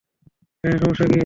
[0.63, 1.19] হ্যাঁ, সমস্যা কী?